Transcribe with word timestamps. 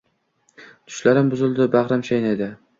Tushlarim 0.93 1.31
buzildi, 1.35 1.71
bagʻrim 1.79 2.05
chaynadi 2.11 2.53